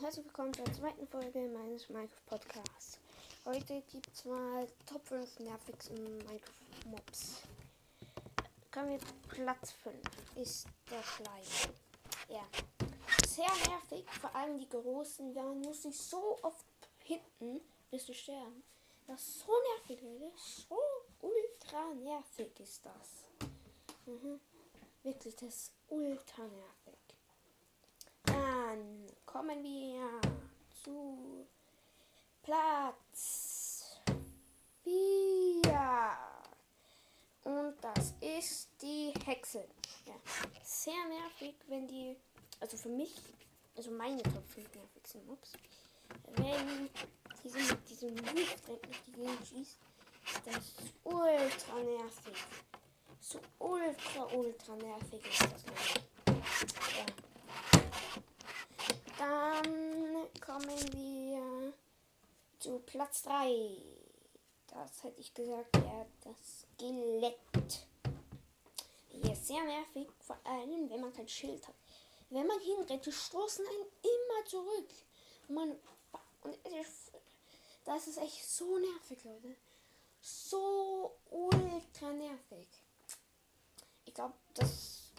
und 0.00 0.06
herzlich 0.06 0.24
willkommen 0.24 0.54
zur 0.54 0.64
zweiten 0.72 1.06
Folge 1.08 1.40
meines 1.48 1.88
Minecraft 1.90 2.24
Podcasts. 2.26 2.98
Heute 3.44 3.82
gibt 3.92 4.08
es 4.14 4.24
mal 4.24 4.66
Top 4.86 5.06
5 5.06 5.40
nervigsten 5.40 6.18
Minecraft 6.18 6.86
Mobs. 6.86 7.42
Kommen 8.72 8.90
wir 8.90 8.98
Platz 9.28 9.72
5 9.72 9.96
ist 10.36 10.66
der 10.90 11.02
Kleine. 11.02 11.74
Ja, 12.30 12.46
sehr 13.26 13.50
nervig, 13.68 14.06
vor 14.20 14.34
allem 14.34 14.58
die 14.58 14.68
großen, 14.70 15.34
man 15.34 15.60
muss 15.60 15.82
sich 15.82 15.98
so 15.98 16.38
oft 16.42 16.64
hitten, 17.04 17.60
bis 17.90 18.06
du 18.06 18.14
sterben. 18.14 18.62
Das 19.06 19.20
ist 19.20 19.40
so 19.40 19.52
nervig, 19.76 20.02
Leute. 20.02 20.32
So 20.36 20.78
ultra 21.20 21.92
nervig 21.94 22.58
ist 22.58 22.86
das. 22.86 23.50
Mhm. 24.06 24.40
Wirklich, 25.02 25.36
das 25.36 25.48
ist 25.48 25.72
ultra 25.88 26.42
nervig. 26.42 27.09
Dann 28.70 29.04
kommen 29.26 29.64
wir 29.64 30.20
zu 30.84 31.44
Platz 32.40 34.00
4. 34.84 35.62
Und 37.42 37.74
das 37.80 38.14
ist 38.20 38.68
die 38.80 39.12
Hexe. 39.26 39.66
Ja. 40.06 40.14
Sehr 40.62 41.04
nervig, 41.08 41.56
wenn 41.66 41.88
die, 41.88 42.16
also 42.60 42.76
für 42.76 42.90
mich, 42.90 43.12
also 43.76 43.90
meine 43.90 44.22
Top 44.22 44.46
5 44.46 44.72
nervigsten 44.76 45.26
Mobs, 45.26 45.52
wenn 46.36 46.90
diese 47.42 47.58
mit 47.58 47.90
diesem 47.90 48.16
Luft 48.18 48.68
durch 48.68 48.80
die 49.04 49.12
Gegend 49.12 49.46
schießt, 49.48 49.78
das 50.44 50.56
ist 50.58 50.94
ultra 51.02 51.82
nervig. 51.82 52.36
So 53.20 53.40
ultra, 53.58 54.32
ultra 54.32 54.76
nervig 54.76 55.26
ist 55.26 55.42
das. 55.42 55.64
Ja. 56.24 57.06
Dann 59.20 59.64
kommen 60.40 60.80
wir 60.94 61.74
zu 62.60 62.78
Platz 62.80 63.22
3. 63.22 63.76
Das 64.68 65.02
hätte 65.02 65.20
ich 65.20 65.34
gesagt, 65.34 65.74
ja, 65.76 66.06
das 66.22 66.66
Skelett. 66.76 67.86
Hier 69.08 69.32
ist 69.32 69.46
sehr 69.46 69.64
nervig, 69.64 70.08
vor 70.20 70.38
allem 70.44 70.88
wenn 70.88 71.00
man 71.00 71.12
kein 71.12 71.28
Schild 71.28 71.66
hat. 71.66 71.74
Wenn 72.28 72.46
man 72.46 72.60
hinrennt, 72.60 73.04
die 73.04 73.12
stoßen 73.12 73.66
einen 73.66 73.86
immer 74.02 74.46
zurück. 74.46 74.88
Und 75.48 75.54
man, 75.54 75.70
und 76.42 76.58
das 77.84 78.06
ist 78.06 78.18
echt 78.18 78.48
so 78.48 78.78
nervig, 78.78 79.24
Leute. 79.24 79.56
So 80.20 81.16
ultra 81.30 82.12
nervig. 82.12 82.68
Ich 84.04 84.14
glaube, 84.14 84.34
das 84.54 85.12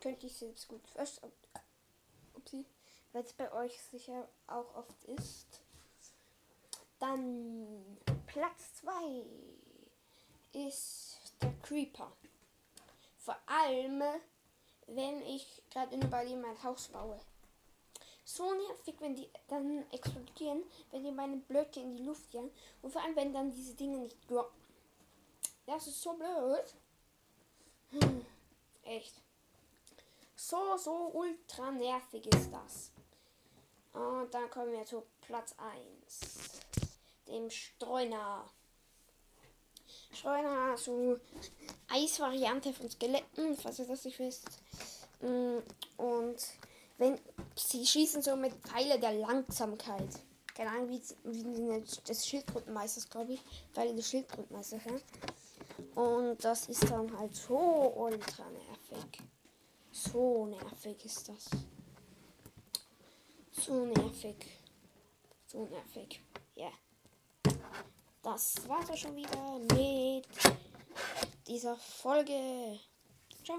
könnte 0.00 0.26
ich 0.26 0.36
selbst 0.36 0.68
gut 0.68 0.86
verstehen. 0.88 1.32
Weil 3.12 3.24
es 3.24 3.32
bei 3.32 3.52
euch 3.52 3.78
sicher 3.82 4.28
auch 4.46 4.74
oft 4.74 5.04
ist. 5.04 5.60
Dann 7.12 7.98
Platz 8.26 8.72
2 8.80 9.26
ist 10.66 11.18
der 11.42 11.52
Creeper. 11.62 12.10
Vor 13.18 13.36
allem, 13.44 14.02
wenn 14.86 15.20
ich 15.20 15.62
gerade 15.70 15.94
in 15.94 16.08
Bali 16.08 16.34
mein 16.36 16.62
Haus 16.62 16.88
baue. 16.88 17.20
So 18.24 18.54
nervig, 18.54 18.94
wenn 19.00 19.14
die 19.14 19.28
dann 19.48 19.84
explodieren, 19.90 20.62
wenn 20.90 21.04
die 21.04 21.12
meine 21.12 21.36
Blöcke 21.36 21.80
in 21.80 21.96
die 21.96 22.02
Luft 22.02 22.32
jagen. 22.32 22.50
Und 22.80 22.90
vor 22.90 23.02
allem, 23.02 23.14
wenn 23.14 23.34
dann 23.34 23.52
diese 23.52 23.74
Dinge 23.74 23.98
nicht 23.98 24.16
droppen. 24.30 24.62
Das 25.66 25.86
ist 25.86 26.00
so 26.00 26.14
blöd. 26.14 26.74
Hm, 27.90 28.24
echt. 28.84 29.20
So, 30.34 30.78
so 30.78 31.10
ultra 31.12 31.72
nervig 31.72 32.26
ist 32.34 32.50
das. 32.50 32.90
Und 33.92 34.32
dann 34.32 34.48
kommen 34.48 34.72
wir 34.72 34.86
zu 34.86 35.02
Platz 35.20 35.54
1. 35.58 36.62
Dem 37.28 37.50
Streuner. 37.50 38.50
Streuner, 40.12 40.76
so 40.76 41.18
Eisvariante 41.88 42.72
von 42.72 42.90
Skeletten, 42.90 43.56
falls 43.56 43.78
ihr 43.78 43.86
das 43.86 44.04
nicht 44.04 44.18
wisst. 44.18 44.46
Mm, 45.20 45.58
und 45.96 46.36
wenn 46.98 47.18
sie 47.56 47.86
schießen 47.86 48.22
so 48.22 48.36
mit 48.36 48.54
Pfeile 48.54 48.98
der 48.98 49.12
Langsamkeit. 49.12 50.08
Keine 50.54 50.70
Ahnung, 50.70 50.90
wie, 50.90 51.00
wie 51.24 51.80
des 52.06 52.26
Schildkrötenmeisters, 52.26 53.08
glaube 53.08 53.32
ich. 53.32 53.40
Pfeile 53.72 53.94
des 53.94 54.08
Schildkrötenmeisters, 54.10 54.82
ja. 54.84 56.02
Und 56.02 56.44
das 56.44 56.68
ist 56.68 56.84
dann 56.90 57.16
halt 57.18 57.34
so 57.34 57.56
ultra 57.96 58.44
nervig. 58.50 59.22
So 59.90 60.46
nervig 60.46 61.04
ist 61.04 61.28
das. 61.28 61.50
So 63.52 63.86
nervig. 63.86 64.36
So 65.46 65.64
nervig. 65.64 66.20
Ja. 66.54 66.66
Yeah. 66.66 66.72
Das 68.22 68.54
war's 68.68 68.88
auch 68.88 68.96
schon 68.96 69.16
wieder 69.16 69.58
mit 69.74 70.24
dieser 71.48 71.76
Folge. 71.76 72.78
Ciao. 73.44 73.58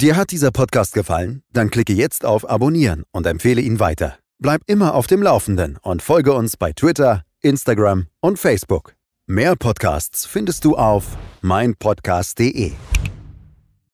Dir 0.00 0.16
hat 0.16 0.30
dieser 0.30 0.50
Podcast 0.50 0.94
gefallen? 0.94 1.42
Dann 1.52 1.68
klicke 1.68 1.92
jetzt 1.92 2.24
auf 2.24 2.48
Abonnieren 2.48 3.04
und 3.12 3.26
empfehle 3.26 3.60
ihn 3.60 3.78
weiter. 3.78 4.16
Bleib 4.38 4.62
immer 4.66 4.94
auf 4.94 5.06
dem 5.06 5.22
Laufenden 5.22 5.76
und 5.82 6.02
folge 6.02 6.32
uns 6.32 6.56
bei 6.56 6.72
Twitter, 6.72 7.24
Instagram 7.42 8.06
und 8.20 8.38
Facebook. 8.38 8.94
Mehr 9.26 9.54
Podcasts 9.54 10.24
findest 10.24 10.64
du 10.64 10.76
auf 10.76 11.18
meinpodcast.de. 11.42 12.72